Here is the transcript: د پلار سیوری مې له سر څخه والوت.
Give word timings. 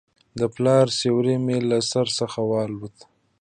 د 0.39 0.41
پلار 0.55 0.87
سیوری 0.99 1.37
مې 1.45 1.57
له 1.69 1.77
سر 1.91 2.07
څخه 2.19 2.39
والوت. 2.51 2.97